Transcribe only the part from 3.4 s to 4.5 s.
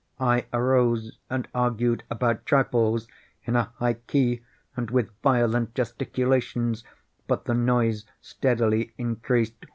in a high key